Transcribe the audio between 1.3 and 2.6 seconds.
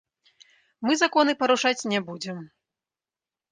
парушаць не будзем.